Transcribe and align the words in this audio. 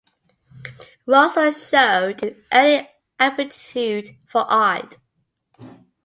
Russell 1.05 1.51
showed 1.51 2.23
an 2.23 2.35
early 2.51 2.89
aptitude 3.19 4.17
for 4.25 4.41
art. 4.49 4.97